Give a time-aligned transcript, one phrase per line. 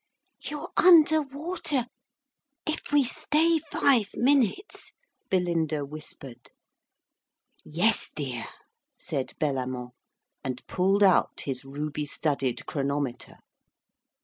[0.41, 1.85] 'You're under water
[2.65, 4.93] if we stay five minutes,'
[5.29, 6.49] Belinda whispered.
[7.63, 8.47] 'Yes, dear,'
[8.99, 9.91] said Bellamant,
[10.43, 13.37] and pulled out his ruby studded chronometer.